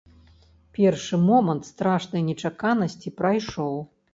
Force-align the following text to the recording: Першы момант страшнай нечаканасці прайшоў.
Першы 0.77 1.19
момант 1.27 1.69
страшнай 1.71 2.25
нечаканасці 2.31 3.17
прайшоў. 3.21 3.79